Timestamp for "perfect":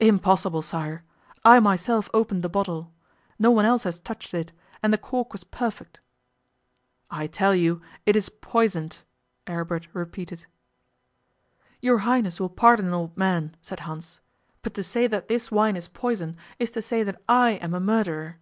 5.44-6.00